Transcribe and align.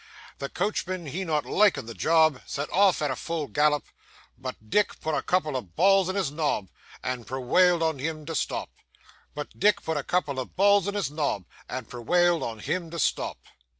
The 0.39 0.49
coachman 0.49 1.05
he 1.05 1.23
not 1.23 1.45
likin' 1.45 1.85
the 1.85 1.93
job, 1.93 2.41
Set 2.47 2.71
off 2.73 3.03
at 3.03 3.15
full 3.19 3.45
gal 3.45 3.69
lop, 3.73 3.83
But 4.35 4.67
Dick 4.67 4.99
put 4.99 5.13
a 5.13 5.21
couple 5.21 5.55
of 5.55 5.75
balls 5.75 6.09
in 6.09 6.15
his 6.15 6.31
nob, 6.31 6.69
And 7.03 7.27
perwailed 7.27 7.83
on 7.83 7.99
him 7.99 8.25
to 8.25 8.33
stop. 8.33 8.71
CHORUS 8.77 8.95
(sarcastically) 8.95 9.33
But 9.35 9.59
Dick 9.59 9.83
put 9.83 9.97
a 9.97 10.03
couple 10.03 10.39
of 10.39 10.55
balls 10.55 10.87
in 10.87 10.95
his 10.95 11.11
nob, 11.11 11.45
And 11.69 11.87
perwailed 11.87 12.41
on 12.41 12.57
him 12.61 12.89
to 12.89 12.97
stop. 12.97 13.37